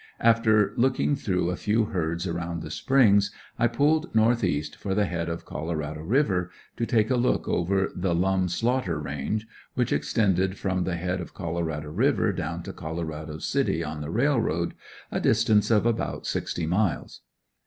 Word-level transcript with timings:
After 0.19 0.73
looking 0.77 1.15
through 1.15 1.51
a 1.51 1.55
few 1.55 1.85
herds 1.85 2.25
around 2.25 2.63
the 2.63 2.71
Springs 2.71 3.29
I 3.59 3.67
pulled 3.67 4.15
north 4.15 4.43
east 4.43 4.75
for 4.75 4.95
the 4.95 5.05
head 5.05 5.29
of 5.29 5.45
Colorado 5.45 6.01
River, 6.01 6.49
to 6.77 6.87
take 6.87 7.11
a 7.11 7.15
look 7.15 7.47
over 7.47 7.91
the 7.95 8.15
Lum 8.15 8.49
Slaughter 8.49 8.97
range, 8.99 9.45
which 9.75 9.93
extended 9.93 10.57
from 10.57 10.85
the 10.85 10.95
head 10.95 11.21
of 11.21 11.35
Colorado 11.35 11.91
River 11.91 12.33
down 12.33 12.63
to 12.63 12.73
Colorado 12.73 13.37
City 13.37 13.83
on 13.83 14.01
the 14.01 14.09
railroad, 14.09 14.73
a 15.11 15.19
distance 15.19 15.69
of 15.69 15.85
about 15.85 16.25
sixty 16.25 16.65
miles. 16.65 17.21